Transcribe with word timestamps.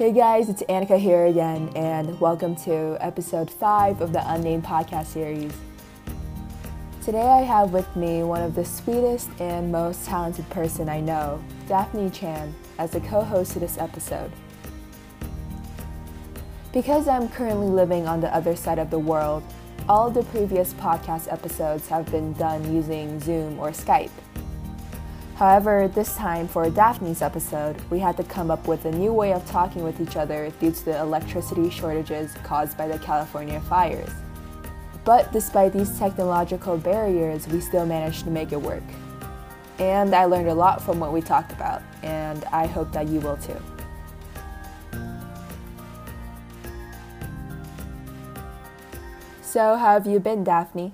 Hey 0.00 0.12
guys, 0.12 0.48
it's 0.48 0.62
Annika 0.62 0.98
here 0.98 1.26
again, 1.26 1.70
and 1.76 2.18
welcome 2.18 2.56
to 2.64 2.96
episode 3.00 3.50
5 3.50 4.00
of 4.00 4.14
the 4.14 4.32
Unnamed 4.32 4.64
podcast 4.64 5.08
series. 5.08 5.52
Today 7.04 7.20
I 7.20 7.42
have 7.42 7.74
with 7.74 7.94
me 7.96 8.22
one 8.22 8.40
of 8.40 8.54
the 8.54 8.64
sweetest 8.64 9.28
and 9.40 9.70
most 9.70 10.06
talented 10.06 10.48
person 10.48 10.88
I 10.88 11.00
know, 11.00 11.44
Daphne 11.68 12.08
Chan, 12.08 12.54
as 12.78 12.92
the 12.92 13.00
co-host 13.00 13.56
of 13.56 13.60
this 13.60 13.76
episode. 13.76 14.32
Because 16.72 17.06
I'm 17.06 17.28
currently 17.28 17.68
living 17.68 18.08
on 18.08 18.22
the 18.22 18.34
other 18.34 18.56
side 18.56 18.78
of 18.78 18.88
the 18.88 18.98
world, 18.98 19.42
all 19.86 20.08
of 20.08 20.14
the 20.14 20.22
previous 20.22 20.72
podcast 20.72 21.30
episodes 21.30 21.88
have 21.88 22.10
been 22.10 22.32
done 22.32 22.74
using 22.74 23.20
Zoom 23.20 23.58
or 23.58 23.68
Skype. 23.72 24.08
However, 25.40 25.88
this 25.88 26.14
time 26.16 26.46
for 26.46 26.68
Daphne's 26.68 27.22
episode, 27.22 27.80
we 27.88 27.98
had 27.98 28.14
to 28.18 28.24
come 28.24 28.50
up 28.50 28.68
with 28.68 28.84
a 28.84 28.92
new 28.92 29.10
way 29.10 29.32
of 29.32 29.42
talking 29.46 29.82
with 29.82 29.98
each 29.98 30.16
other 30.16 30.52
due 30.60 30.70
to 30.70 30.84
the 30.84 31.00
electricity 31.00 31.70
shortages 31.70 32.34
caused 32.42 32.76
by 32.76 32.86
the 32.86 32.98
California 32.98 33.58
fires. 33.62 34.10
But 35.02 35.32
despite 35.32 35.72
these 35.72 35.98
technological 35.98 36.76
barriers, 36.76 37.48
we 37.48 37.62
still 37.62 37.86
managed 37.86 38.24
to 38.24 38.30
make 38.30 38.52
it 38.52 38.60
work. 38.60 38.82
And 39.78 40.14
I 40.14 40.26
learned 40.26 40.50
a 40.50 40.54
lot 40.54 40.82
from 40.82 41.00
what 41.00 41.10
we 41.10 41.22
talked 41.22 41.52
about, 41.52 41.80
and 42.02 42.44
I 42.52 42.66
hope 42.66 42.92
that 42.92 43.08
you 43.08 43.20
will 43.20 43.38
too. 43.38 43.56
So, 49.40 49.76
how 49.76 49.94
have 49.94 50.06
you 50.06 50.20
been, 50.20 50.44
Daphne? 50.44 50.92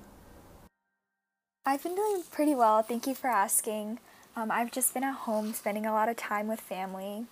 I've 1.65 1.83
been 1.83 1.97
doing 1.97 2.23
pretty 2.31 2.55
well, 2.55 2.81
thank 2.83 3.09
you 3.09 3.17
for 3.17 3.27
asking. 3.27 3.99
Um, 4.37 4.51
I've 4.51 4.71
just 4.71 4.93
been 4.93 5.03
at 5.03 5.15
home 5.15 5.55
spending 5.55 5.87
a 5.87 5.93
lot 5.93 6.11
of 6.11 6.17
time 6.17 6.47
with 6.47 6.61
family. 6.61 7.25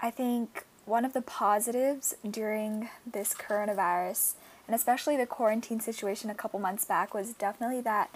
I 0.00 0.12
think 0.12 0.64
one 0.86 1.04
of 1.04 1.14
the 1.14 1.20
positives 1.20 2.14
during 2.28 2.88
this 3.04 3.34
coronavirus, 3.34 4.34
and 4.68 4.74
especially 4.76 5.16
the 5.16 5.26
quarantine 5.26 5.80
situation 5.80 6.30
a 6.30 6.34
couple 6.34 6.60
months 6.60 6.84
back, 6.84 7.12
was 7.12 7.32
definitely 7.32 7.80
that 7.80 8.08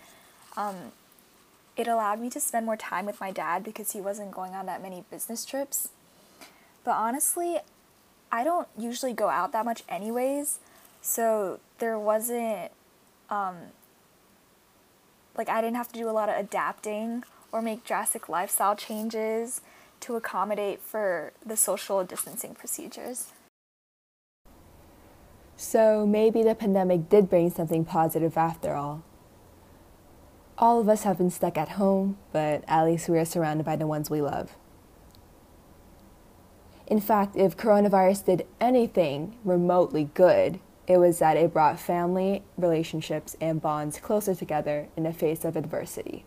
um, 0.56 0.92
it 1.76 1.88
allowed 1.88 2.20
me 2.20 2.30
to 2.30 2.40
spend 2.40 2.64
more 2.64 2.76
time 2.76 3.06
with 3.06 3.20
my 3.20 3.32
dad 3.32 3.64
because 3.64 3.90
he 3.90 4.00
wasn't 4.00 4.30
going 4.30 4.54
on 4.54 4.66
that 4.66 4.80
many 4.80 5.02
business 5.10 5.44
trips. 5.44 5.88
But 6.84 6.92
honestly, 6.92 7.58
I 8.30 8.44
don't 8.44 8.68
usually 8.78 9.12
go 9.12 9.30
out 9.30 9.50
that 9.50 9.64
much, 9.64 9.82
anyways, 9.88 10.60
so 11.02 11.58
there 11.80 11.98
wasn't 11.98 12.70
um, 13.30 13.56
like 15.36 15.48
I 15.48 15.60
didn't 15.60 15.76
have 15.76 15.88
to 15.92 15.98
do 15.98 16.08
a 16.08 16.12
lot 16.12 16.28
of 16.28 16.36
adapting 16.36 17.24
or 17.54 17.62
make 17.62 17.84
drastic 17.84 18.28
lifestyle 18.28 18.74
changes 18.74 19.60
to 20.00 20.16
accommodate 20.16 20.82
for 20.82 21.32
the 21.46 21.56
social 21.56 22.02
distancing 22.02 22.52
procedures. 22.52 23.28
So 25.56 26.04
maybe 26.04 26.42
the 26.42 26.56
pandemic 26.56 27.08
did 27.08 27.30
bring 27.30 27.50
something 27.50 27.84
positive 27.84 28.36
after 28.36 28.74
all. 28.74 29.04
All 30.58 30.80
of 30.80 30.88
us 30.88 31.04
have 31.04 31.18
been 31.18 31.30
stuck 31.30 31.56
at 31.56 31.70
home, 31.70 32.18
but 32.32 32.64
at 32.66 32.86
least 32.86 33.08
we 33.08 33.18
are 33.18 33.24
surrounded 33.24 33.64
by 33.64 33.76
the 33.76 33.86
ones 33.86 34.10
we 34.10 34.20
love. 34.20 34.56
In 36.88 37.00
fact, 37.00 37.36
if 37.36 37.56
coronavirus 37.56 38.24
did 38.24 38.46
anything 38.60 39.36
remotely 39.44 40.10
good, 40.14 40.58
it 40.88 40.98
was 40.98 41.20
that 41.20 41.36
it 41.36 41.52
brought 41.52 41.78
family, 41.78 42.42
relationships, 42.58 43.36
and 43.40 43.62
bonds 43.62 44.00
closer 44.00 44.34
together 44.34 44.88
in 44.96 45.04
the 45.04 45.12
face 45.12 45.44
of 45.44 45.54
adversity. 45.54 46.24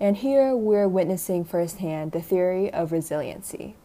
And 0.00 0.16
here 0.16 0.56
we're 0.56 0.88
witnessing 0.88 1.44
firsthand 1.44 2.12
the 2.12 2.22
theory 2.22 2.72
of 2.72 2.90
resiliency. 2.90 3.76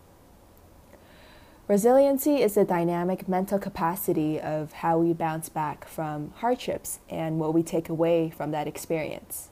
Resiliency 1.68 2.42
is 2.42 2.54
the 2.54 2.64
dynamic 2.64 3.28
mental 3.28 3.60
capacity 3.60 4.40
of 4.40 4.72
how 4.72 4.98
we 4.98 5.12
bounce 5.12 5.50
back 5.50 5.86
from 5.86 6.32
hardships 6.38 7.00
and 7.10 7.38
what 7.38 7.54
we 7.54 7.64
take 7.64 7.90
away 7.90 8.30
from 8.30 8.52
that 8.52 8.68
experience. 8.68 9.50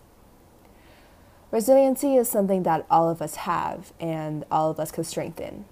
Resiliency 1.51 2.16
is 2.16 2.29
something 2.29 2.63
that 2.63 2.85
all 2.90 3.09
of 3.09 3.22
us 3.22 3.35
have 3.35 3.91
and 4.00 4.45
all 4.50 4.72
of 4.72 4.80
us 4.80 4.91
can 4.91 5.03
strengthen. 5.03 5.66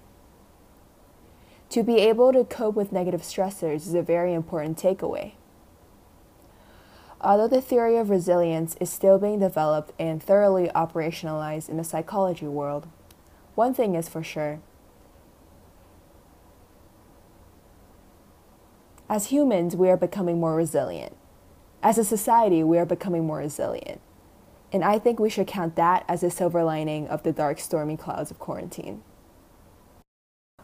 To 1.70 1.82
be 1.82 1.98
able 2.00 2.34
to 2.34 2.44
cope 2.44 2.74
with 2.74 2.92
negative 2.92 3.22
stressors 3.22 3.86
is 3.86 3.94
a 3.94 4.02
very 4.02 4.34
important 4.34 4.76
takeaway. 4.76 5.32
Although 7.24 7.48
the 7.48 7.60
theory 7.60 7.96
of 7.96 8.10
resilience 8.10 8.76
is 8.80 8.90
still 8.90 9.18
being 9.18 9.38
developed 9.38 9.92
and 9.98 10.20
thoroughly 10.20 10.68
operationalized 10.74 11.68
in 11.68 11.76
the 11.76 11.84
psychology 11.84 12.48
world, 12.48 12.88
one 13.54 13.74
thing 13.74 13.94
is 13.94 14.08
for 14.08 14.24
sure. 14.24 14.60
As 19.08 19.26
humans, 19.26 19.76
we 19.76 19.88
are 19.88 19.96
becoming 19.96 20.40
more 20.40 20.56
resilient. 20.56 21.14
As 21.82 21.98
a 21.98 22.04
society, 22.04 22.64
we 22.64 22.78
are 22.78 22.86
becoming 22.86 23.26
more 23.26 23.38
resilient. 23.38 24.00
And 24.72 24.82
I 24.82 24.98
think 24.98 25.20
we 25.20 25.28
should 25.28 25.46
count 25.46 25.76
that 25.76 26.04
as 26.08 26.22
a 26.22 26.30
silver 26.30 26.64
lining 26.64 27.06
of 27.08 27.22
the 27.22 27.32
dark, 27.32 27.60
stormy 27.60 27.96
clouds 27.96 28.30
of 28.30 28.38
quarantine. 28.38 29.02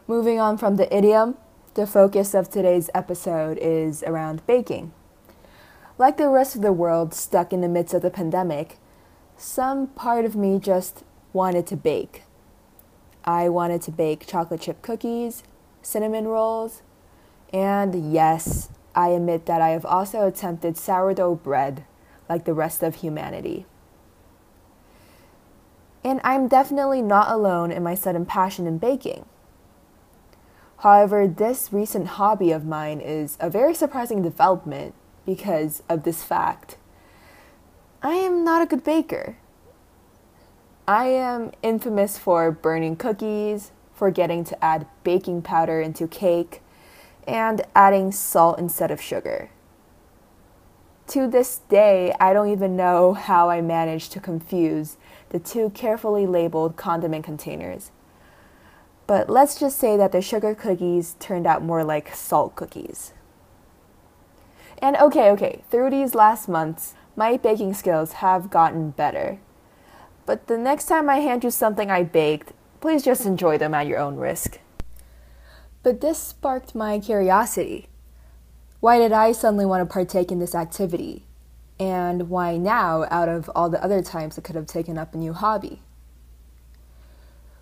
Moving 0.07 0.39
on 0.39 0.57
from 0.57 0.77
the 0.77 0.93
idiom, 0.93 1.37
the 1.75 1.85
focus 1.85 2.33
of 2.33 2.49
today's 2.49 2.89
episode 2.95 3.59
is 3.59 4.01
around 4.03 4.45
baking. 4.47 4.91
Like 5.99 6.15
the 6.15 6.29
rest 6.29 6.55
of 6.55 6.61
the 6.61 6.71
world 6.71 7.13
stuck 7.13 7.51
in 7.51 7.59
the 7.59 7.67
midst 7.67 7.93
of 7.93 8.01
the 8.01 8.09
pandemic, 8.09 8.77
some 9.35 9.87
part 9.87 10.23
of 10.23 10.33
me 10.33 10.57
just 10.57 11.03
wanted 11.33 11.67
to 11.67 11.75
bake. 11.75 12.23
I 13.25 13.49
wanted 13.49 13.81
to 13.81 13.91
bake 13.91 14.25
chocolate 14.25 14.61
chip 14.61 14.81
cookies, 14.81 15.43
cinnamon 15.81 16.29
rolls, 16.29 16.83
and 17.51 18.13
yes, 18.13 18.69
I 18.95 19.09
admit 19.09 19.45
that 19.47 19.59
I 19.59 19.71
have 19.71 19.85
also 19.85 20.25
attempted 20.25 20.77
sourdough 20.77 21.35
bread 21.35 21.83
like 22.29 22.45
the 22.45 22.53
rest 22.53 22.81
of 22.81 22.95
humanity. 22.95 23.65
And 26.01 26.21
I'm 26.23 26.47
definitely 26.47 27.01
not 27.01 27.29
alone 27.29 27.71
in 27.73 27.83
my 27.83 27.95
sudden 27.95 28.25
passion 28.25 28.67
in 28.67 28.77
baking. 28.77 29.25
However, 30.77 31.27
this 31.27 31.73
recent 31.73 32.07
hobby 32.07 32.53
of 32.53 32.65
mine 32.65 33.01
is 33.01 33.35
a 33.41 33.49
very 33.49 33.73
surprising 33.73 34.21
development 34.21 34.95
because 35.29 35.83
of 35.87 36.01
this 36.01 36.23
fact. 36.23 36.75
I 38.01 38.13
am 38.13 38.43
not 38.43 38.63
a 38.63 38.65
good 38.65 38.83
baker. 38.83 39.37
I 40.87 41.05
am 41.05 41.51
infamous 41.61 42.17
for 42.17 42.49
burning 42.49 42.95
cookies, 42.95 43.71
forgetting 43.93 44.43
to 44.45 44.65
add 44.65 44.87
baking 45.03 45.43
powder 45.43 45.81
into 45.81 46.07
cake, 46.07 46.63
and 47.27 47.61
adding 47.75 48.11
salt 48.11 48.57
instead 48.57 48.89
of 48.89 48.99
sugar. 48.99 49.51
To 51.09 51.27
this 51.27 51.59
day, 51.69 52.11
I 52.19 52.33
don't 52.33 52.49
even 52.49 52.75
know 52.75 53.13
how 53.13 53.51
I 53.51 53.61
managed 53.61 54.11
to 54.13 54.19
confuse 54.19 54.97
the 55.29 55.37
two 55.37 55.69
carefully 55.69 56.25
labeled 56.25 56.75
condiment 56.75 57.23
containers. 57.23 57.91
But 59.05 59.29
let's 59.29 59.59
just 59.59 59.77
say 59.77 59.95
that 59.95 60.11
the 60.11 60.23
sugar 60.23 60.55
cookies 60.55 61.15
turned 61.19 61.45
out 61.45 61.61
more 61.61 61.83
like 61.83 62.15
salt 62.15 62.55
cookies. 62.55 63.13
And 64.81 64.95
okay, 64.95 65.29
okay, 65.31 65.61
through 65.69 65.89
these 65.91 66.15
last 66.15 66.47
months, 66.47 66.95
my 67.15 67.37
baking 67.37 67.73
skills 67.73 68.13
have 68.13 68.49
gotten 68.49 68.91
better. 68.91 69.39
But 70.25 70.47
the 70.47 70.57
next 70.57 70.85
time 70.85 71.09
I 71.09 71.17
hand 71.17 71.43
you 71.43 71.51
something 71.51 71.91
I 71.91 72.03
baked, 72.03 72.53
please 72.79 73.03
just 73.03 73.25
enjoy 73.25 73.57
them 73.57 73.73
at 73.73 73.87
your 73.87 73.99
own 73.99 74.15
risk. 74.15 74.59
But 75.83 76.01
this 76.01 76.17
sparked 76.17 76.75
my 76.75 76.99
curiosity. 76.99 77.87
Why 78.79 78.99
did 78.99 79.11
I 79.11 79.33
suddenly 79.33 79.65
want 79.65 79.87
to 79.87 79.93
partake 79.93 80.31
in 80.31 80.39
this 80.39 80.55
activity? 80.55 81.25
And 81.79 82.29
why 82.29 82.57
now, 82.57 83.05
out 83.09 83.27
of 83.27 83.49
all 83.55 83.69
the 83.69 83.83
other 83.83 84.01
times 84.01 84.37
I 84.37 84.41
could 84.41 84.55
have 84.55 84.67
taken 84.67 84.97
up 84.97 85.13
a 85.13 85.17
new 85.17 85.33
hobby? 85.33 85.81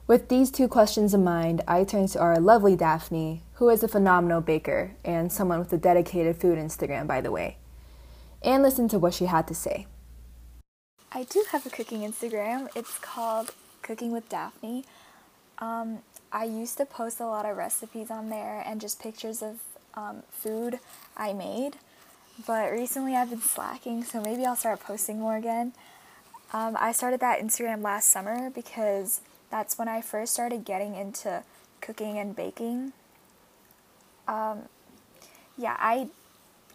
With 0.07 0.29
these 0.29 0.51
two 0.51 0.69
questions 0.69 1.13
in 1.13 1.25
mind, 1.25 1.61
I 1.67 1.83
turn 1.83 2.07
to 2.07 2.19
our 2.19 2.39
lovely 2.39 2.77
Daphne, 2.77 3.43
who 3.55 3.67
is 3.67 3.83
a 3.83 3.89
phenomenal 3.89 4.39
baker 4.39 4.91
and 5.03 5.29
someone 5.29 5.59
with 5.59 5.73
a 5.73 5.77
dedicated 5.77 6.37
food 6.37 6.57
Instagram, 6.57 7.07
by 7.07 7.19
the 7.19 7.29
way, 7.29 7.57
and 8.41 8.63
listen 8.63 8.87
to 8.87 8.99
what 8.99 9.13
she 9.13 9.25
had 9.25 9.49
to 9.49 9.53
say. 9.53 9.85
I 11.11 11.25
do 11.25 11.43
have 11.51 11.65
a 11.65 11.69
cooking 11.69 12.09
Instagram. 12.09 12.69
It's 12.73 12.97
called 12.99 13.51
Cooking 13.81 14.13
with 14.13 14.29
Daphne. 14.29 14.85
Um, 15.57 15.99
I 16.31 16.45
used 16.45 16.77
to 16.77 16.85
post 16.85 17.19
a 17.19 17.25
lot 17.25 17.45
of 17.45 17.57
recipes 17.57 18.09
on 18.09 18.29
there 18.29 18.63
and 18.65 18.79
just 18.79 19.01
pictures 19.01 19.41
of 19.41 19.59
um, 19.93 20.23
food 20.31 20.79
I 21.17 21.33
made, 21.33 21.73
but 22.45 22.71
recently 22.71 23.13
I've 23.13 23.29
been 23.29 23.41
slacking, 23.41 24.05
so 24.05 24.21
maybe 24.21 24.45
I'll 24.45 24.55
start 24.55 24.79
posting 24.79 25.19
more 25.19 25.35
again. 25.35 25.73
Um, 26.53 26.77
I 26.79 26.93
started 26.93 27.19
that 27.19 27.41
Instagram 27.41 27.81
last 27.81 28.07
summer 28.07 28.49
because 28.49 29.19
that's 29.49 29.77
when 29.77 29.87
I 29.87 30.01
first 30.01 30.33
started 30.33 30.65
getting 30.65 30.95
into 30.95 31.43
cooking 31.81 32.17
and 32.17 32.35
baking. 32.35 32.93
Um, 34.27 34.63
yeah, 35.57 35.75
I 35.79 36.09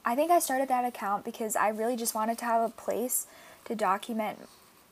I 0.04 0.16
think 0.16 0.30
I 0.30 0.40
started 0.40 0.68
that 0.68 0.84
account 0.84 1.24
because 1.24 1.54
I 1.54 1.68
really 1.68 1.96
just 1.96 2.14
wanted 2.14 2.38
to 2.38 2.44
have 2.44 2.62
a 2.62 2.72
place 2.72 3.26
to 3.66 3.74
document 3.74 4.48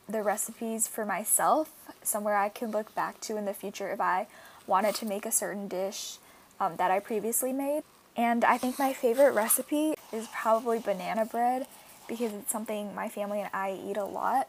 the 0.09 0.23
recipes 0.23 0.87
for 0.87 1.05
myself, 1.05 1.71
somewhere 2.03 2.37
I 2.37 2.49
could 2.49 2.71
look 2.71 2.95
back 2.95 3.21
to 3.23 3.37
in 3.37 3.45
the 3.45 3.55
future 3.55 3.91
if 3.91 4.01
I 4.01 4.27
wanted 4.67 4.95
to 4.97 5.07
make 5.07 5.27
a 5.27 5.33
certain 5.33 5.69
dish 5.69 6.19
um, 6.59 6.77
that 6.77 6.91
I 6.91 7.01
previously 7.01 7.53
made. 7.53 7.83
And 8.17 8.45
I 8.45 8.59
think 8.59 8.79
my 8.79 8.93
favorite 8.93 9.33
recipe 9.33 9.95
is 10.13 10.29
probably 10.33 10.79
banana 10.79 11.25
bread 11.25 11.67
because 12.09 12.33
it's 12.33 12.51
something 12.51 12.95
my 12.95 13.09
family 13.09 13.41
and 13.41 13.51
I 13.53 13.79
eat 13.85 13.97
a 13.97 14.05
lot. 14.05 14.49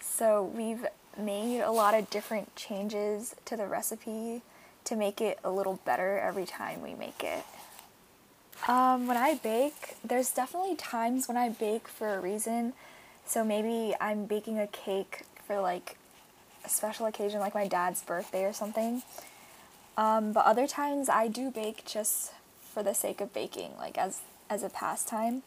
So 0.00 0.42
we've 0.42 0.86
made 1.18 1.60
a 1.60 1.70
lot 1.70 1.94
of 1.94 2.10
different 2.10 2.54
changes 2.56 3.34
to 3.44 3.56
the 3.56 3.66
recipe 3.66 4.42
to 4.84 4.96
make 4.96 5.20
it 5.20 5.38
a 5.44 5.50
little 5.50 5.80
better 5.84 6.18
every 6.18 6.46
time 6.46 6.82
we 6.82 6.94
make 6.94 7.22
it. 7.22 7.44
Um, 8.68 9.06
when 9.06 9.16
I 9.16 9.34
bake, 9.34 9.96
there's 10.04 10.30
definitely 10.30 10.76
times 10.76 11.28
when 11.28 11.36
I 11.36 11.48
bake 11.48 11.88
for 11.88 12.14
a 12.14 12.20
reason. 12.20 12.74
So 13.26 13.44
maybe 13.44 13.94
I'm 14.00 14.26
baking 14.26 14.58
a 14.58 14.66
cake 14.66 15.22
for 15.46 15.60
like 15.60 15.96
a 16.64 16.68
special 16.68 17.06
occasion, 17.06 17.40
like 17.40 17.54
my 17.54 17.66
dad's 17.66 18.02
birthday 18.02 18.44
or 18.44 18.52
something. 18.52 19.02
Um, 19.96 20.32
but 20.32 20.44
other 20.44 20.66
times 20.66 21.08
I 21.08 21.28
do 21.28 21.50
bake 21.50 21.84
just 21.84 22.32
for 22.72 22.82
the 22.82 22.94
sake 22.94 23.20
of 23.20 23.32
baking, 23.32 23.72
like 23.78 23.98
as 23.98 24.20
as 24.48 24.62
a 24.62 24.68
pastime. 24.68 25.42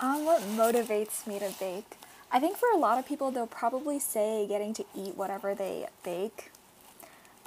Um, 0.00 0.24
what 0.24 0.42
motivates 0.42 1.26
me 1.26 1.38
to 1.38 1.52
bake? 1.58 1.96
I 2.30 2.40
think 2.40 2.56
for 2.56 2.70
a 2.70 2.76
lot 2.76 2.98
of 2.98 3.06
people, 3.06 3.30
they'll 3.30 3.46
probably 3.46 3.98
say 3.98 4.46
getting 4.46 4.74
to 4.74 4.84
eat 4.94 5.16
whatever 5.16 5.54
they 5.54 5.88
bake 6.04 6.50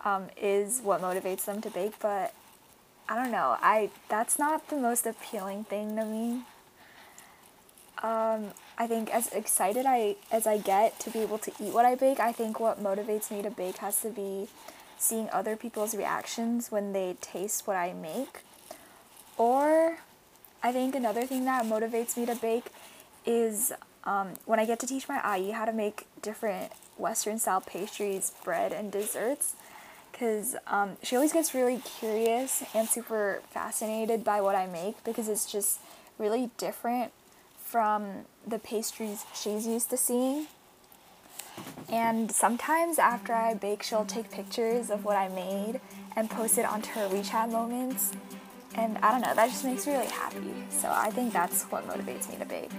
um, 0.04 0.28
is 0.36 0.82
what 0.84 1.02
motivates 1.02 1.46
them 1.46 1.62
to 1.62 1.70
bake, 1.70 2.00
but 2.00 2.34
I 3.08 3.16
don't 3.16 3.32
know. 3.32 3.58
I 3.62 3.90
that's 4.10 4.40
not 4.40 4.70
the 4.70 4.78
most 4.78 5.06
appealing 5.06 5.66
thing 5.66 5.96
to 5.98 6.06
me. 6.06 6.44
Um, 8.02 8.54
I 8.78 8.88
think 8.88 9.14
as 9.14 9.28
excited 9.34 9.86
I 9.86 10.16
as 10.32 10.48
I 10.48 10.58
get 10.58 11.00
to 11.02 11.12
be 11.12 11.20
able 11.20 11.38
to 11.40 11.52
eat 11.60 11.74
what 11.74 11.86
I 11.86 11.96
bake, 11.96 12.20
I 12.20 12.32
think 12.32 12.60
what 12.60 12.82
motivates 12.82 13.30
me 13.30 13.42
to 13.44 13.52
bake 13.52 13.78
has 13.78 14.02
to 14.02 14.10
be 14.10 14.48
seeing 14.98 15.30
other 15.32 15.56
people's 15.56 15.94
reactions 15.94 16.72
when 16.72 16.94
they 16.94 17.18
taste 17.22 17.68
what 17.68 17.76
I 17.76 17.94
make. 17.94 18.40
Or 19.38 19.98
I 20.64 20.72
think 20.72 20.96
another 20.96 21.26
thing 21.26 21.46
that 21.46 21.66
motivates 21.66 22.18
me 22.18 22.26
to 22.26 22.36
bake 22.36 22.68
is 23.26 23.72
um, 24.04 24.34
when 24.46 24.60
I 24.60 24.66
get 24.66 24.80
to 24.80 24.88
teach 24.88 25.08
my 25.08 25.20
ayi 25.20 25.54
how 25.54 25.66
to 25.66 25.74
make 25.74 26.08
different 26.22 26.72
Western 26.98 27.40
style 27.40 27.62
pastries, 27.62 28.32
bread, 28.44 28.72
and 28.72 28.92
desserts. 28.92 29.56
Because 30.12 30.56
um, 30.68 30.98
she 31.02 31.16
always 31.16 31.34
gets 31.34 31.56
really 31.56 31.82
curious 32.00 32.64
and 32.76 32.88
super 32.88 33.42
fascinated 33.50 34.24
by 34.24 34.42
what 34.42 34.56
I 34.56 34.68
make 34.68 35.04
because 35.04 35.28
it's 35.28 35.52
just 35.52 35.80
really 36.20 36.52
different 36.58 37.12
from 37.58 38.26
the 38.46 38.60
pastries 38.60 39.26
she's 39.34 39.66
used 39.66 39.90
to 39.90 39.98
seeing. 39.98 40.48
And 41.90 42.32
sometimes 42.32 43.00
after 43.00 43.34
I 43.34 43.54
bake, 43.54 43.84
she'll 43.84 44.06
take 44.06 44.30
pictures 44.30 44.90
of 44.90 45.06
what 45.06 45.18
I 45.18 45.28
made 45.30 45.80
and 46.16 46.30
post 46.30 46.58
it 46.58 46.66
onto 46.66 46.92
her 46.92 47.08
WeChat 47.08 47.52
moments. 47.52 48.12
And 48.76 48.98
I 49.00 49.12
don't 49.12 49.22
know, 49.22 49.34
that 49.34 49.50
just 49.50 49.66
makes 49.66 49.88
me 49.88 49.94
really 49.94 50.08
happy. 50.08 50.54
So 50.70 50.90
I 50.90 51.10
think 51.10 51.34
that's 51.34 51.64
what 51.64 51.88
motivates 51.88 52.30
me 52.30 52.38
to 52.38 52.46
bake. 52.46 52.72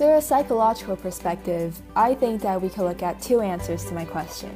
Through 0.00 0.16
a 0.16 0.22
psychological 0.22 0.96
perspective, 0.96 1.78
I 1.94 2.14
think 2.14 2.40
that 2.40 2.62
we 2.62 2.70
can 2.70 2.84
look 2.84 3.02
at 3.02 3.20
two 3.20 3.42
answers 3.42 3.84
to 3.84 3.92
my 3.92 4.06
question. 4.06 4.48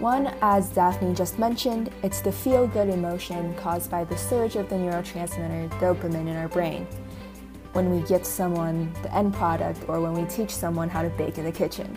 One, 0.00 0.34
as 0.42 0.68
Daphne 0.68 1.14
just 1.14 1.38
mentioned, 1.38 1.90
it's 2.02 2.20
the 2.20 2.30
feel 2.30 2.66
good 2.66 2.90
emotion 2.90 3.54
caused 3.54 3.90
by 3.90 4.04
the 4.04 4.18
surge 4.18 4.56
of 4.56 4.68
the 4.68 4.74
neurotransmitter 4.74 5.70
dopamine 5.80 6.28
in 6.28 6.36
our 6.36 6.48
brain 6.48 6.86
when 7.72 7.90
we 7.90 8.06
give 8.06 8.26
someone 8.26 8.92
the 9.02 9.14
end 9.14 9.32
product 9.32 9.80
or 9.88 9.98
when 10.02 10.12
we 10.12 10.28
teach 10.28 10.50
someone 10.50 10.90
how 10.90 11.00
to 11.00 11.08
bake 11.08 11.38
in 11.38 11.46
the 11.46 11.50
kitchen. 11.50 11.96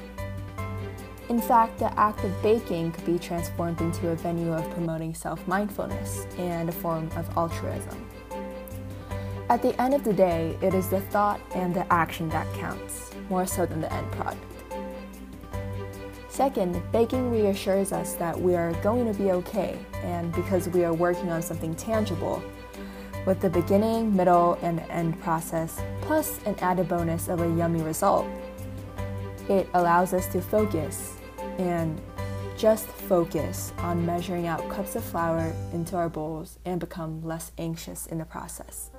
In 1.27 1.41
fact, 1.41 1.79
the 1.79 1.99
act 1.99 2.23
of 2.23 2.41
baking 2.41 2.93
could 2.93 3.05
be 3.05 3.19
transformed 3.19 3.81
into 3.81 4.11
a 4.11 4.15
venue 4.15 4.53
of 4.53 4.63
promoting 4.71 5.13
self 5.13 5.45
mindfulness 5.49 6.27
and 6.37 6.69
a 6.69 6.71
form 6.71 7.11
of 7.17 7.29
altruism. 7.37 8.07
At 9.55 9.61
the 9.61 9.81
end 9.81 9.93
of 9.93 10.03
the 10.03 10.11
day, 10.11 10.57
it 10.61 10.73
is 10.73 10.89
the 10.89 10.99
thought 10.99 11.39
and 11.53 11.73
the 11.73 11.89
action 11.89 12.27
that 12.27 12.45
counts, 12.55 13.11
more 13.29 13.45
so 13.45 13.65
than 13.65 13.79
the 13.79 13.93
end 13.93 14.11
product. 14.11 14.43
Second, 16.27 16.83
baking 16.91 17.31
reassures 17.31 17.93
us 17.93 18.15
that 18.15 18.37
we 18.37 18.53
are 18.55 18.73
going 18.83 19.09
to 19.09 19.17
be 19.17 19.31
okay, 19.31 19.79
and 20.03 20.33
because 20.33 20.67
we 20.67 20.83
are 20.83 20.93
working 20.93 21.31
on 21.31 21.41
something 21.41 21.73
tangible, 21.73 22.43
with 23.25 23.39
the 23.39 23.49
beginning, 23.49 24.13
middle, 24.13 24.59
and 24.61 24.81
end 24.89 25.21
process, 25.21 25.81
plus 26.01 26.43
an 26.43 26.55
added 26.59 26.89
bonus 26.89 27.29
of 27.29 27.39
a 27.39 27.47
yummy 27.55 27.81
result, 27.81 28.27
it 29.47 29.69
allows 29.73 30.13
us 30.13 30.27
to 30.33 30.41
focus 30.41 31.15
and 31.59 32.01
just 32.57 32.87
focus 32.87 33.71
on 33.77 34.05
measuring 34.05 34.47
out 34.47 34.69
cups 34.69 34.97
of 34.97 35.03
flour 35.05 35.55
into 35.71 35.95
our 35.95 36.09
bowls 36.09 36.59
and 36.65 36.81
become 36.81 37.23
less 37.23 37.53
anxious 37.57 38.05
in 38.05 38.17
the 38.17 38.25
process. 38.25 38.91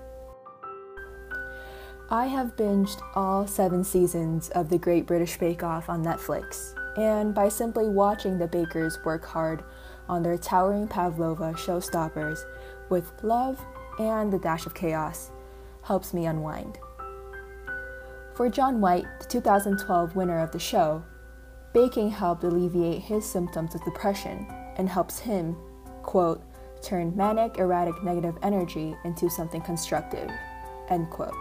I 2.09 2.27
have 2.27 2.55
binged 2.55 3.03
all 3.17 3.49
seven 3.49 3.83
seasons 3.83 4.49
of 4.51 4.69
The 4.69 4.79
Great 4.79 5.07
British 5.07 5.39
Bake 5.39 5.65
Off 5.65 5.89
on 5.89 6.05
Netflix, 6.05 6.73
and 6.97 7.35
by 7.35 7.49
simply 7.49 7.89
watching 7.89 8.39
the 8.39 8.47
bakers 8.47 8.97
work 9.05 9.25
hard 9.25 9.65
on 10.09 10.23
their 10.23 10.39
towering 10.39 10.87
pavlova 10.87 11.55
showstoppers 11.55 12.39
with 12.91 13.11
love 13.25 13.61
and 13.99 14.33
the 14.33 14.39
dash 14.39 14.67
of 14.67 14.75
chaos, 14.75 15.33
helps 15.83 16.15
me 16.15 16.27
unwind. 16.27 16.79
For 18.35 18.49
John 18.49 18.81
Whaite, 18.81 19.19
the 19.19 19.27
2012 19.27 20.15
winner 20.15 20.39
of 20.39 20.53
the 20.53 20.61
show, 20.61 21.03
baking 21.73 22.11
helped 22.11 22.45
alleviate 22.45 23.03
his 23.03 23.29
symptoms 23.29 23.75
of 23.75 23.85
depression 23.85 24.47
and 24.77 24.89
helps 24.89 25.19
him, 25.19 25.57
quote, 26.05 26.41
turn 26.83 27.17
manic, 27.17 27.59
erratic, 27.59 28.01
negative 28.05 28.39
energy 28.45 28.95
into 29.05 29.29
something 29.29 29.61
constructive, 29.61 30.31
end 30.89 31.11
quote. 31.11 31.35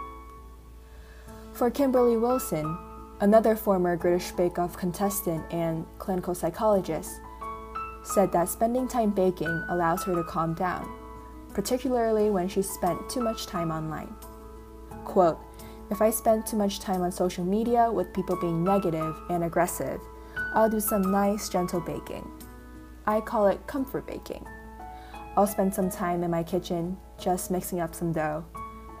For 1.56 1.70
Kimberly 1.70 2.18
Wilson, 2.18 2.76
another 3.20 3.56
former 3.56 3.96
British 3.96 4.30
Bake 4.32 4.58
Off 4.58 4.76
contestant 4.76 5.42
and 5.50 5.86
clinical 5.96 6.34
psychologist, 6.34 7.10
said 8.04 8.30
that 8.32 8.50
spending 8.50 8.86
time 8.86 9.08
baking 9.08 9.64
allows 9.70 10.04
her 10.04 10.14
to 10.14 10.22
calm 10.22 10.52
down, 10.52 10.86
particularly 11.54 12.28
when 12.28 12.46
she 12.46 12.60
spent 12.60 13.08
too 13.08 13.22
much 13.22 13.46
time 13.46 13.70
online. 13.70 14.14
Quote, 15.06 15.38
if 15.90 16.02
I 16.02 16.10
spend 16.10 16.44
too 16.44 16.58
much 16.58 16.78
time 16.78 17.00
on 17.00 17.10
social 17.10 17.42
media 17.42 17.90
with 17.90 18.12
people 18.12 18.36
being 18.38 18.62
negative 18.62 19.16
and 19.30 19.44
aggressive, 19.44 19.98
I'll 20.52 20.68
do 20.68 20.78
some 20.78 21.10
nice, 21.10 21.48
gentle 21.48 21.80
baking. 21.80 22.30
I 23.06 23.22
call 23.22 23.46
it 23.46 23.66
comfort 23.66 24.06
baking. 24.06 24.46
I'll 25.38 25.46
spend 25.46 25.74
some 25.74 25.88
time 25.88 26.22
in 26.22 26.30
my 26.30 26.42
kitchen 26.42 26.98
just 27.18 27.50
mixing 27.50 27.80
up 27.80 27.94
some 27.94 28.12
dough, 28.12 28.44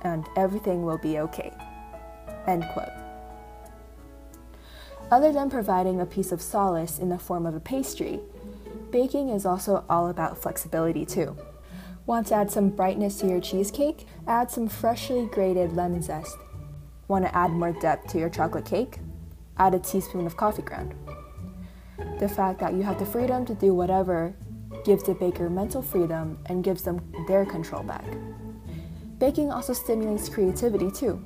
and 0.04 0.26
everything 0.38 0.86
will 0.86 0.98
be 0.98 1.18
okay. 1.18 1.52
End 2.46 2.64
quote. 2.72 2.92
Other 5.10 5.32
than 5.32 5.50
providing 5.50 6.00
a 6.00 6.06
piece 6.06 6.32
of 6.32 6.42
solace 6.42 6.98
in 6.98 7.08
the 7.08 7.18
form 7.18 7.46
of 7.46 7.54
a 7.54 7.60
pastry, 7.60 8.20
baking 8.90 9.28
is 9.28 9.46
also 9.46 9.84
all 9.88 10.08
about 10.08 10.36
flexibility 10.36 11.06
too. 11.06 11.36
Want 12.06 12.28
to 12.28 12.34
add 12.34 12.50
some 12.50 12.70
brightness 12.70 13.18
to 13.18 13.28
your 13.28 13.40
cheesecake? 13.40 14.06
Add 14.26 14.50
some 14.50 14.68
freshly 14.68 15.26
grated 15.26 15.74
lemon 15.74 16.02
zest. 16.02 16.36
Want 17.08 17.24
to 17.24 17.36
add 17.36 17.50
more 17.50 17.72
depth 17.72 18.12
to 18.12 18.18
your 18.18 18.28
chocolate 18.28 18.64
cake? 18.64 18.98
Add 19.58 19.74
a 19.74 19.78
teaspoon 19.78 20.26
of 20.26 20.36
coffee 20.36 20.62
ground. 20.62 20.94
The 22.18 22.28
fact 22.28 22.60
that 22.60 22.74
you 22.74 22.82
have 22.82 22.98
the 22.98 23.06
freedom 23.06 23.44
to 23.46 23.54
do 23.54 23.74
whatever 23.74 24.34
gives 24.84 25.02
the 25.04 25.14
baker 25.14 25.48
mental 25.48 25.82
freedom 25.82 26.38
and 26.46 26.64
gives 26.64 26.82
them 26.82 27.00
their 27.26 27.44
control 27.44 27.82
back. 27.82 28.04
Baking 29.18 29.50
also 29.50 29.72
stimulates 29.72 30.28
creativity 30.28 30.90
too. 30.90 31.22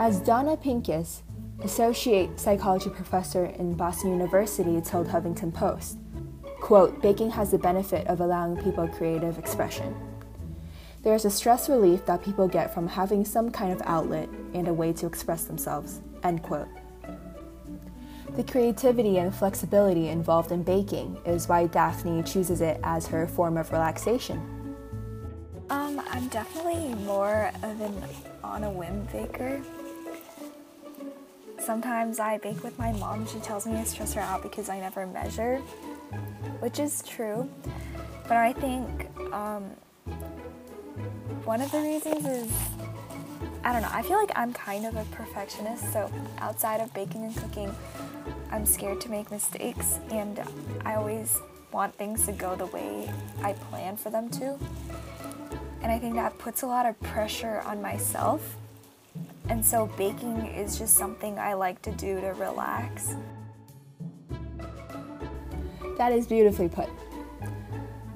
As 0.00 0.18
Donna 0.18 0.56
Pincus, 0.56 1.22
associate 1.62 2.40
psychology 2.40 2.90
professor 2.90 3.46
in 3.46 3.74
Boston 3.74 4.10
University, 4.10 4.80
told 4.80 5.06
Huffington 5.06 5.54
Post, 5.54 5.98
quote, 6.60 7.00
baking 7.00 7.30
has 7.30 7.52
the 7.52 7.58
benefit 7.58 8.04
of 8.08 8.20
allowing 8.20 8.56
people 8.56 8.88
creative 8.88 9.38
expression. 9.38 9.94
There 11.04 11.14
is 11.14 11.24
a 11.24 11.30
stress 11.30 11.68
relief 11.68 12.04
that 12.06 12.24
people 12.24 12.48
get 12.48 12.74
from 12.74 12.88
having 12.88 13.24
some 13.24 13.52
kind 13.52 13.72
of 13.72 13.80
outlet 13.84 14.28
and 14.52 14.66
a 14.66 14.74
way 14.74 14.92
to 14.94 15.06
express 15.06 15.44
themselves, 15.44 16.00
end 16.24 16.42
quote. 16.42 16.68
The 18.34 18.42
creativity 18.42 19.18
and 19.18 19.32
flexibility 19.32 20.08
involved 20.08 20.50
in 20.50 20.64
baking 20.64 21.18
is 21.24 21.48
why 21.48 21.68
Daphne 21.68 22.24
chooses 22.24 22.60
it 22.62 22.80
as 22.82 23.06
her 23.06 23.28
form 23.28 23.56
of 23.56 23.70
relaxation. 23.70 24.74
Um, 25.70 26.02
I'm 26.10 26.26
definitely 26.28 26.94
more 27.04 27.52
of 27.62 27.80
an 27.80 27.94
on 28.42 28.64
a 28.64 28.70
whim 28.70 29.06
baker. 29.12 29.62
Sometimes 31.64 32.20
I 32.20 32.36
bake 32.36 32.62
with 32.62 32.78
my 32.78 32.92
mom. 32.92 33.26
She 33.26 33.38
tells 33.38 33.66
me 33.66 33.74
I 33.74 33.84
stress 33.84 34.12
her 34.12 34.20
out 34.20 34.42
because 34.42 34.68
I 34.68 34.78
never 34.80 35.06
measure, 35.06 35.56
which 36.60 36.78
is 36.78 37.02
true. 37.02 37.48
But 38.28 38.36
I 38.36 38.52
think 38.52 39.08
um, 39.32 39.64
one 41.44 41.62
of 41.62 41.70
the 41.72 41.80
reasons 41.80 42.26
is 42.26 42.52
I 43.64 43.72
don't 43.72 43.80
know, 43.80 43.88
I 43.90 44.02
feel 44.02 44.18
like 44.18 44.30
I'm 44.36 44.52
kind 44.52 44.84
of 44.84 44.94
a 44.94 45.04
perfectionist, 45.06 45.90
so 45.90 46.12
outside 46.38 46.82
of 46.82 46.92
baking 46.92 47.24
and 47.24 47.34
cooking, 47.34 47.74
I'm 48.50 48.66
scared 48.66 49.00
to 49.00 49.10
make 49.10 49.30
mistakes 49.30 49.98
and 50.10 50.42
I 50.84 50.96
always 50.96 51.38
want 51.72 51.94
things 51.94 52.26
to 52.26 52.32
go 52.32 52.56
the 52.56 52.66
way 52.66 53.10
I 53.42 53.54
plan 53.54 53.96
for 53.96 54.10
them 54.10 54.28
to. 54.30 54.58
And 55.80 55.90
I 55.90 55.98
think 55.98 56.14
that 56.16 56.36
puts 56.36 56.60
a 56.60 56.66
lot 56.66 56.84
of 56.84 57.00
pressure 57.00 57.62
on 57.64 57.80
myself. 57.80 58.56
And 59.48 59.64
so 59.64 59.86
baking 59.98 60.46
is 60.46 60.78
just 60.78 60.96
something 60.96 61.38
I 61.38 61.54
like 61.54 61.82
to 61.82 61.92
do 61.92 62.20
to 62.20 62.28
relax. 62.28 63.14
That 65.98 66.12
is 66.12 66.26
beautifully 66.26 66.68
put. 66.68 66.88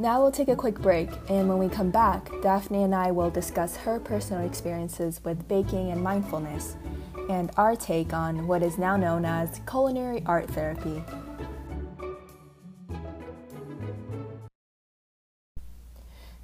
Now 0.01 0.23
we'll 0.23 0.33
take 0.33 0.49
a 0.49 0.57
quick 0.57 0.79
break, 0.79 1.11
and 1.29 1.49
when 1.49 1.59
we 1.59 1.69
come 1.69 1.91
back, 1.91 2.31
Daphne 2.43 2.85
and 2.85 2.95
I 2.95 3.11
will 3.11 3.31
discuss 3.31 3.77
her 3.79 3.99
personal 3.99 4.47
experiences 4.47 5.21
with 5.25 5.49
baking 5.49 5.91
and 5.91 6.01
mindfulness, 6.01 6.77
and 7.29 7.51
our 7.57 7.75
take 7.75 8.13
on 8.13 8.47
what 8.47 8.63
is 8.63 8.79
now 8.79 8.97
known 8.97 9.25
as 9.25 9.61
culinary 9.69 10.23
art 10.25 10.49
therapy. 10.51 11.03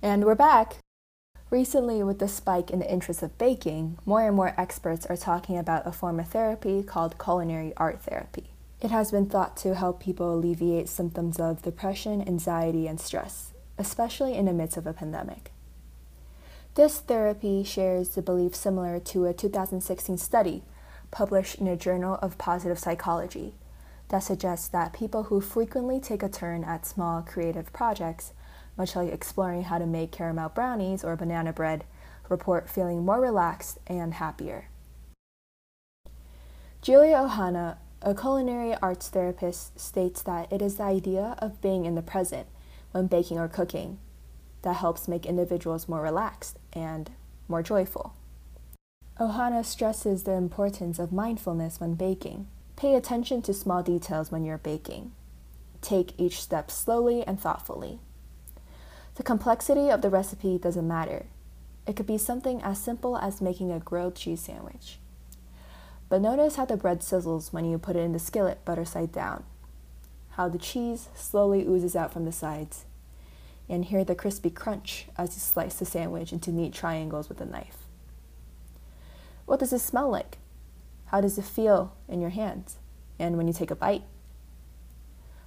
And 0.03 0.25
we're 0.25 0.35
back. 0.35 0.77
Recently, 1.55 2.03
with 2.03 2.19
the 2.19 2.27
spike 2.27 2.73
in 2.73 2.81
the 2.81 2.93
interest 2.93 3.23
of 3.23 3.39
baking, 3.39 3.97
more 4.05 4.27
and 4.27 4.35
more 4.35 4.57
experts 4.59 5.07
are 5.07 5.17
talking 5.17 5.57
about 5.57 5.87
a 5.87 5.93
form 5.93 6.19
of 6.19 6.27
therapy 6.27 6.83
called 6.83 7.17
culinary 7.17 7.73
art 7.77 8.03
therapy. 8.03 8.51
It 8.81 8.91
has 8.91 9.13
been 9.13 9.27
thought 9.27 9.57
to 9.59 9.77
help 9.77 10.03
people 10.03 10.35
alleviate 10.35 10.89
symptoms 10.89 11.39
of 11.39 11.63
depression, 11.63 12.27
anxiety, 12.27 12.89
and 12.89 13.01
stress, 13.01 13.53
especially 13.79 14.35
in 14.35 14.47
the 14.47 14.53
midst 14.53 14.77
of 14.77 14.85
a 14.85 14.93
pandemic. 14.93 15.53
This 16.75 16.99
therapy 16.99 17.63
shares 17.63 18.09
the 18.09 18.21
belief 18.21 18.57
similar 18.57 18.99
to 18.99 19.27
a 19.27 19.33
2016 19.33 20.19
study 20.19 20.65
published 21.13 21.61
in 21.61 21.67
the 21.67 21.77
Journal 21.77 22.19
of 22.21 22.37
Positive 22.37 22.81
Psychology 22.81 23.55
that 24.09 24.25
suggests 24.25 24.67
that 24.67 24.93
people 24.93 25.23
who 25.25 25.41
frequently 25.41 26.01
take 26.01 26.25
a 26.25 26.29
turn 26.29 26.65
at 26.65 26.85
small 26.85 27.23
creative 27.23 27.73
projects, 27.73 28.33
much 28.77 28.97
like 28.97 29.13
exploring 29.13 29.65
how 29.65 29.79
to 29.79 29.87
make 29.87 30.13
caramel 30.13 30.49
brownies 30.49 31.05
or 31.05 31.17
banana 31.17 31.53
bread, 31.53 31.85
report 32.29 32.69
feeling 32.69 33.05
more 33.05 33.21
relaxed 33.21 33.79
and 33.87 34.15
happier. 34.15 34.69
Julia 36.83 37.17
Ohana 37.17 37.77
a 38.05 38.15
culinary 38.15 38.75
arts 38.83 39.09
therapist 39.09 39.81
states 39.81 40.21
that 40.23 40.53
it 40.53 40.61
is 40.61 40.77
the 40.77 40.83
idea 40.83 41.37
of 41.39 41.63
being 41.63 41.87
in 41.87 41.95
the 41.95 42.03
present 42.03 42.47
when 42.93 43.07
baking 43.07 43.39
or 43.39 43.49
cooking 43.49 43.99
that 44.61 44.77
helps 44.77 45.09
make 45.09 45.25
individuals 45.25 45.89
more 45.89 46.03
relaxed 46.03 46.59
and 46.75 47.11
more 47.49 47.63
joyful. 47.63 48.15
Ohana 49.19 49.65
stresses 49.65 50.25
the 50.25 50.33
importance 50.33 50.99
of 50.99 51.13
mindfulness 51.13 51.81
when 51.81 51.95
baking. 51.95 52.47
Pay 52.77 52.95
attention 52.95 53.41
to 53.43 53.55
small 53.55 53.83
details 53.83 54.31
when 54.31 54.45
you're 54.45 54.59
baking. 54.59 55.13
Take 55.81 56.19
each 56.19 56.43
step 56.43 56.71
slowly 56.71 57.23
and 57.27 57.41
thoughtfully. 57.41 58.01
The 59.15 59.23
complexity 59.23 59.91
of 59.91 60.03
the 60.03 60.11
recipe 60.11 60.59
doesn't 60.59 60.87
matter. 60.87 61.27
It 61.87 61.97
could 61.97 62.07
be 62.07 62.19
something 62.19 62.63
as 62.63 62.81
simple 62.81 63.17
as 63.17 63.41
making 63.41 63.71
a 63.71 63.79
grilled 63.79 64.17
cheese 64.17 64.41
sandwich. 64.41 64.99
But 66.09 66.21
notice 66.21 66.57
how 66.57 66.65
the 66.65 66.77
bread 66.77 67.01
sizzles 67.01 67.53
when 67.53 67.65
you 67.65 67.79
put 67.79 67.97
it 67.97 68.01
in 68.01 68.13
the 68.13 68.19
skillet 68.19 68.65
butter 68.65 68.85
side 68.85 69.13
down, 69.13 69.45
how 70.31 70.49
the 70.49 70.59
cheese 70.59 71.09
slowly 71.15 71.67
oozes 71.67 71.95
out 71.95 72.13
from 72.13 72.25
the 72.25 72.33
sides, 72.33 72.85
and 73.69 73.85
hear 73.85 74.05
the 74.05 74.15
crispy 74.15 74.51
crunch 74.51 75.07
as 75.17 75.35
you 75.35 75.41
slice 75.41 75.75
the 75.75 75.85
sandwich 75.85 76.33
into 76.33 76.51
neat 76.51 76.75
triangles 76.75 77.29
with 77.29 77.41
a 77.41 77.47
knife. 77.47 77.79
What 79.47 79.61
does 79.61 79.73
it 79.73 79.81
smell 79.81 80.11
like? 80.11 80.39
How 81.07 81.21
does 81.21 81.39
it 81.39 81.45
feel 81.45 81.95
in 82.09 82.21
your 82.21 82.31
hands 82.31 82.79
and 83.19 83.37
when 83.37 83.47
you 83.47 83.53
take 83.53 83.71
a 83.71 83.77
bite? 83.77 84.03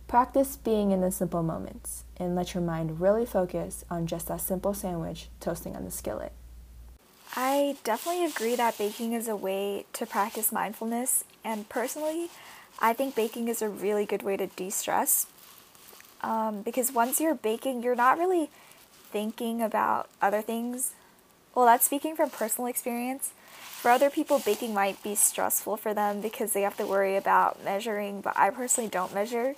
Practice 0.08 0.56
being 0.56 0.92
in 0.92 1.02
the 1.02 1.12
simple 1.12 1.44
moments 1.44 2.06
and 2.16 2.34
let 2.34 2.54
your 2.54 2.64
mind 2.64 3.02
really 3.02 3.26
focus 3.26 3.84
on 3.90 4.08
just 4.08 4.30
that 4.30 4.40
simple 4.40 4.74
sandwich 4.74 5.28
toasting 5.42 5.76
on 5.76 5.84
the 5.84 5.92
skillet. 5.92 6.32
I 7.36 7.76
definitely 7.84 8.24
agree 8.24 8.56
that 8.56 8.78
baking 8.78 9.12
is 9.12 9.28
a 9.28 9.36
way 9.36 9.86
to 9.92 10.06
practice 10.06 10.50
mindfulness, 10.54 11.26
and 11.44 11.68
personally, 11.68 12.30
I 12.80 12.94
think 12.94 13.16
baking 13.16 13.50
is 13.50 13.62
a 13.62 13.68
really 13.68 14.06
good 14.06 14.24
way 14.24 14.38
to 14.38 14.48
de 14.48 14.70
stress. 14.70 15.28
Um, 16.22 16.62
because 16.62 16.94
once 16.94 17.20
you're 17.20 17.36
baking, 17.36 17.84
you're 17.84 17.94
not 17.94 18.18
really 18.18 18.50
thinking 19.12 19.62
about 19.62 20.08
other 20.22 20.42
things. 20.42 20.94
Well, 21.54 21.66
that's 21.66 21.86
speaking 21.86 22.16
from 22.16 22.30
personal 22.30 22.68
experience. 22.68 23.34
For 23.60 23.92
other 23.92 24.10
people, 24.10 24.40
baking 24.40 24.74
might 24.74 25.04
be 25.04 25.16
stressful 25.16 25.76
for 25.78 25.94
them 25.94 26.22
because 26.22 26.54
they 26.54 26.62
have 26.62 26.78
to 26.78 26.88
worry 26.88 27.18
about 27.18 27.64
measuring, 27.64 28.22
but 28.22 28.38
I 28.38 28.52
personally 28.52 28.90
don't 28.90 29.14
measure. 29.14 29.56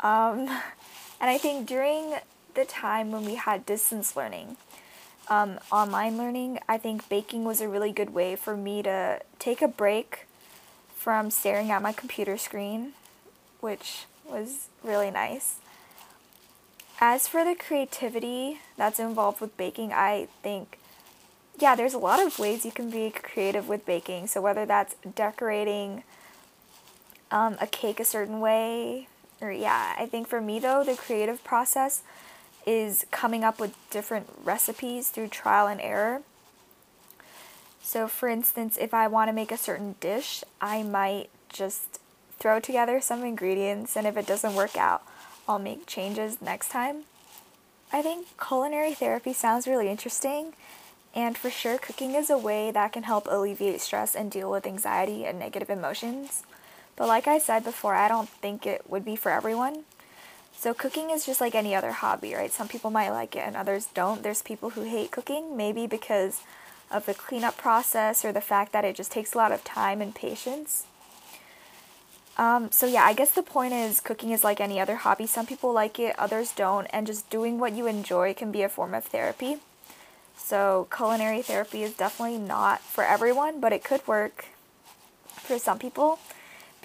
Um, 0.00 0.48
and 1.20 1.30
I 1.30 1.38
think 1.38 1.66
during 1.66 2.14
the 2.54 2.64
time 2.64 3.10
when 3.10 3.24
we 3.24 3.34
had 3.34 3.66
distance 3.66 4.16
learning, 4.16 4.56
um, 5.28 5.58
online 5.72 6.16
learning, 6.16 6.60
I 6.68 6.78
think 6.78 7.08
baking 7.08 7.44
was 7.44 7.60
a 7.60 7.68
really 7.68 7.92
good 7.92 8.14
way 8.14 8.36
for 8.36 8.56
me 8.56 8.82
to 8.82 9.20
take 9.38 9.60
a 9.60 9.68
break 9.68 10.26
from 10.94 11.30
staring 11.30 11.70
at 11.70 11.82
my 11.82 11.92
computer 11.92 12.36
screen, 12.38 12.92
which 13.60 14.04
was 14.24 14.68
really 14.82 15.10
nice. 15.10 15.56
As 17.00 17.28
for 17.28 17.44
the 17.44 17.54
creativity 17.54 18.60
that's 18.76 18.98
involved 18.98 19.40
with 19.40 19.56
baking, 19.56 19.92
I 19.92 20.28
think, 20.42 20.78
yeah, 21.58 21.74
there's 21.74 21.94
a 21.94 21.98
lot 21.98 22.24
of 22.24 22.38
ways 22.38 22.64
you 22.64 22.72
can 22.72 22.90
be 22.90 23.10
creative 23.10 23.68
with 23.68 23.84
baking. 23.84 24.28
So, 24.28 24.40
whether 24.40 24.64
that's 24.64 24.94
decorating 25.14 26.04
um, 27.30 27.56
a 27.60 27.66
cake 27.66 28.00
a 28.00 28.04
certain 28.04 28.40
way, 28.40 29.08
or 29.40 29.52
yeah, 29.52 29.94
I 29.98 30.06
think 30.06 30.28
for 30.28 30.40
me 30.40 30.58
though, 30.58 30.84
the 30.84 30.96
creative 30.96 31.42
process 31.44 32.02
is 32.66 33.06
coming 33.10 33.44
up 33.44 33.60
with 33.60 33.74
different 33.90 34.28
recipes 34.44 35.10
through 35.10 35.28
trial 35.28 35.66
and 35.66 35.80
error. 35.80 36.22
So, 37.82 38.08
for 38.08 38.28
instance, 38.28 38.76
if 38.80 38.92
I 38.92 39.06
want 39.06 39.28
to 39.28 39.32
make 39.32 39.52
a 39.52 39.56
certain 39.56 39.94
dish, 40.00 40.42
I 40.60 40.82
might 40.82 41.30
just 41.48 42.00
throw 42.38 42.58
together 42.58 43.00
some 43.00 43.24
ingredients, 43.24 43.96
and 43.96 44.06
if 44.06 44.16
it 44.16 44.26
doesn't 44.26 44.56
work 44.56 44.76
out, 44.76 45.02
I'll 45.48 45.60
make 45.60 45.86
changes 45.86 46.42
next 46.42 46.70
time. 46.70 47.04
I 47.92 48.02
think 48.02 48.26
culinary 48.44 48.92
therapy 48.92 49.32
sounds 49.32 49.68
really 49.68 49.88
interesting, 49.88 50.54
and 51.14 51.38
for 51.38 51.48
sure, 51.48 51.78
cooking 51.78 52.14
is 52.14 52.28
a 52.28 52.36
way 52.36 52.72
that 52.72 52.92
can 52.92 53.04
help 53.04 53.28
alleviate 53.30 53.80
stress 53.80 54.16
and 54.16 54.30
deal 54.30 54.50
with 54.50 54.66
anxiety 54.66 55.24
and 55.24 55.38
negative 55.38 55.70
emotions. 55.70 56.42
But, 56.96 57.08
like 57.08 57.28
I 57.28 57.38
said 57.38 57.62
before, 57.62 57.94
I 57.94 58.08
don't 58.08 58.28
think 58.28 58.66
it 58.66 58.88
would 58.88 59.04
be 59.04 59.16
for 59.16 59.30
everyone. 59.30 59.84
So, 60.58 60.72
cooking 60.72 61.10
is 61.10 61.26
just 61.26 61.40
like 61.40 61.54
any 61.54 61.74
other 61.74 61.92
hobby, 61.92 62.34
right? 62.34 62.50
Some 62.50 62.68
people 62.68 62.90
might 62.90 63.10
like 63.10 63.36
it 63.36 63.44
and 63.46 63.54
others 63.54 63.88
don't. 63.92 64.22
There's 64.22 64.40
people 64.40 64.70
who 64.70 64.82
hate 64.82 65.10
cooking, 65.10 65.56
maybe 65.56 65.86
because 65.86 66.40
of 66.90 67.04
the 67.04 67.12
cleanup 67.12 67.58
process 67.58 68.24
or 68.24 68.32
the 68.32 68.40
fact 68.40 68.72
that 68.72 68.84
it 68.84 68.96
just 68.96 69.12
takes 69.12 69.34
a 69.34 69.38
lot 69.38 69.52
of 69.52 69.62
time 69.64 70.00
and 70.00 70.14
patience. 70.14 70.84
Um, 72.38 72.70
so, 72.70 72.86
yeah, 72.86 73.02
I 73.02 73.12
guess 73.12 73.30
the 73.30 73.42
point 73.42 73.74
is 73.74 74.00
cooking 74.00 74.30
is 74.30 74.44
like 74.44 74.60
any 74.60 74.80
other 74.80 74.96
hobby. 74.96 75.26
Some 75.26 75.46
people 75.46 75.72
like 75.72 75.98
it, 75.98 76.18
others 76.18 76.52
don't, 76.52 76.86
and 76.86 77.06
just 77.06 77.28
doing 77.28 77.58
what 77.58 77.74
you 77.74 77.86
enjoy 77.86 78.32
can 78.32 78.50
be 78.50 78.62
a 78.62 78.68
form 78.68 78.94
of 78.94 79.04
therapy. 79.04 79.58
So, 80.36 80.86
culinary 80.94 81.42
therapy 81.42 81.82
is 81.82 81.94
definitely 81.94 82.38
not 82.38 82.80
for 82.80 83.04
everyone, 83.04 83.60
but 83.60 83.72
it 83.72 83.84
could 83.84 84.06
work 84.06 84.46
for 85.26 85.58
some 85.58 85.78
people 85.78 86.18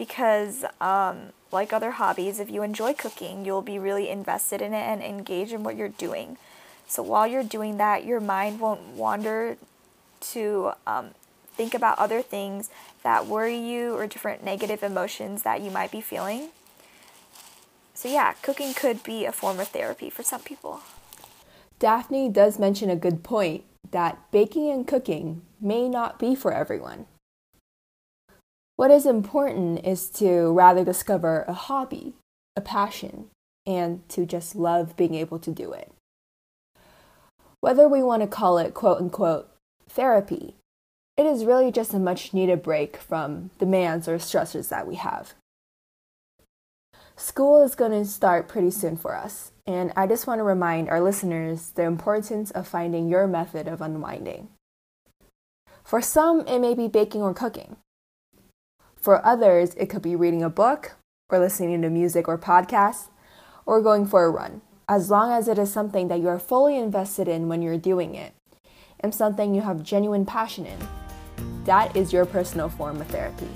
because 0.01 0.65
um, 0.81 1.31
like 1.51 1.71
other 1.71 1.91
hobbies, 1.91 2.39
if 2.39 2.49
you 2.49 2.63
enjoy 2.63 2.91
cooking, 2.91 3.45
you'll 3.45 3.61
be 3.61 3.77
really 3.77 4.09
invested 4.09 4.59
in 4.59 4.73
it 4.73 4.81
and 4.81 5.03
engage 5.03 5.53
in 5.53 5.61
what 5.61 5.75
you're 5.75 5.89
doing. 5.89 6.37
So 6.87 7.03
while 7.03 7.27
you're 7.27 7.43
doing 7.43 7.77
that, 7.77 8.03
your 8.03 8.19
mind 8.19 8.59
won't 8.59 8.81
wander 8.95 9.57
to 10.31 10.71
um, 10.87 11.09
think 11.53 11.75
about 11.75 11.99
other 11.99 12.23
things 12.23 12.71
that 13.03 13.27
worry 13.27 13.55
you 13.55 13.93
or 13.93 14.07
different 14.07 14.43
negative 14.43 14.81
emotions 14.81 15.43
that 15.43 15.61
you 15.61 15.69
might 15.69 15.91
be 15.91 16.01
feeling. 16.01 16.49
So, 17.93 18.09
yeah, 18.09 18.33
cooking 18.41 18.73
could 18.73 19.03
be 19.03 19.25
a 19.25 19.31
form 19.31 19.59
of 19.59 19.67
therapy 19.67 20.09
for 20.09 20.23
some 20.23 20.41
people. 20.41 20.79
Daphne 21.77 22.27
does 22.27 22.57
mention 22.57 22.89
a 22.89 22.95
good 22.95 23.21
point 23.21 23.65
that 23.91 24.17
baking 24.31 24.71
and 24.71 24.87
cooking 24.87 25.43
may 25.61 25.87
not 25.87 26.17
be 26.17 26.33
for 26.33 26.51
everyone. 26.51 27.05
What 28.81 28.89
is 28.89 29.05
important 29.05 29.85
is 29.85 30.09
to 30.09 30.51
rather 30.53 30.83
discover 30.83 31.45
a 31.47 31.53
hobby, 31.53 32.15
a 32.55 32.61
passion, 32.61 33.27
and 33.63 34.01
to 34.09 34.25
just 34.25 34.55
love 34.55 34.97
being 34.97 35.13
able 35.13 35.37
to 35.37 35.51
do 35.51 35.71
it. 35.71 35.91
Whether 37.59 37.87
we 37.87 38.01
want 38.01 38.23
to 38.23 38.27
call 38.27 38.57
it 38.57 38.73
quote 38.73 38.97
unquote 38.97 39.51
therapy, 39.87 40.55
it 41.15 41.27
is 41.27 41.45
really 41.45 41.71
just 41.71 41.93
a 41.93 41.99
much 41.99 42.33
needed 42.33 42.63
break 42.63 42.97
from 42.97 43.51
demands 43.59 44.07
or 44.07 44.17
stressors 44.17 44.69
that 44.69 44.87
we 44.87 44.95
have. 44.95 45.35
School 47.15 47.61
is 47.61 47.75
going 47.75 47.91
to 47.91 48.03
start 48.03 48.47
pretty 48.47 48.71
soon 48.71 48.97
for 48.97 49.15
us, 49.15 49.51
and 49.67 49.93
I 49.95 50.07
just 50.07 50.25
want 50.25 50.39
to 50.39 50.43
remind 50.43 50.89
our 50.89 51.01
listeners 51.01 51.69
the 51.75 51.83
importance 51.83 52.49
of 52.49 52.67
finding 52.67 53.09
your 53.09 53.27
method 53.27 53.67
of 53.67 53.79
unwinding. 53.79 54.47
For 55.83 56.01
some, 56.01 56.47
it 56.47 56.57
may 56.57 56.73
be 56.73 56.87
baking 56.87 57.21
or 57.21 57.35
cooking. 57.35 57.77
For 59.01 59.25
others, 59.25 59.73
it 59.77 59.87
could 59.87 60.03
be 60.03 60.15
reading 60.15 60.43
a 60.43 60.49
book, 60.49 60.93
or 61.27 61.39
listening 61.39 61.81
to 61.81 61.89
music 61.89 62.27
or 62.27 62.37
podcasts, 62.37 63.09
or 63.65 63.81
going 63.81 64.05
for 64.05 64.25
a 64.25 64.29
run, 64.29 64.61
as 64.87 65.09
long 65.09 65.31
as 65.31 65.47
it 65.47 65.57
is 65.57 65.73
something 65.73 66.07
that 66.09 66.19
you 66.19 66.27
are 66.27 66.37
fully 66.37 66.77
invested 66.77 67.27
in 67.27 67.47
when 67.47 67.63
you're 67.63 67.79
doing 67.79 68.13
it, 68.13 68.35
and 68.99 69.15
something 69.15 69.55
you 69.55 69.61
have 69.61 69.81
genuine 69.81 70.23
passion 70.23 70.67
in. 70.67 70.77
That 71.65 71.95
is 71.95 72.13
your 72.13 72.27
personal 72.27 72.69
form 72.69 73.01
of 73.01 73.07
therapy. 73.07 73.49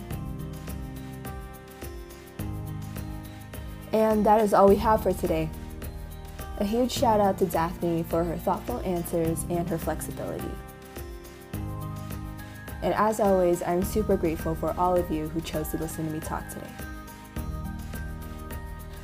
And 3.93 4.25
that 4.25 4.41
is 4.41 4.51
all 4.51 4.67
we 4.67 4.77
have 4.77 5.03
for 5.03 5.13
today. 5.13 5.47
A 6.57 6.65
huge 6.65 6.91
shout 6.91 7.19
out 7.19 7.37
to 7.37 7.45
Daphne 7.45 8.01
for 8.09 8.23
her 8.23 8.37
thoughtful 8.37 8.79
answers 8.79 9.45
and 9.51 9.69
her 9.69 9.77
flexibility. 9.77 10.49
And 12.85 12.93
as 12.93 13.19
always, 13.19 13.63
I'm 13.63 13.83
super 13.83 14.15
grateful 14.15 14.53
for 14.53 14.75
all 14.77 14.95
of 14.95 15.09
you 15.09 15.27
who 15.29 15.41
chose 15.41 15.69
to 15.69 15.77
listen 15.77 16.05
to 16.05 16.13
me 16.13 16.19
talk 16.19 16.47
today. 16.49 16.69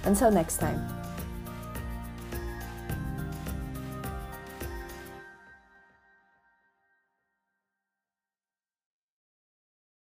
Until 0.03 0.29
next 0.29 0.57
time. 0.57 1.00